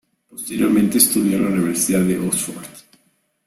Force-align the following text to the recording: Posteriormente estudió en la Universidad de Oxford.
Posteriormente 0.27 0.97
estudió 0.97 1.37
en 1.37 1.43
la 1.43 1.49
Universidad 1.51 2.01
de 2.01 2.17
Oxford. 2.17 2.65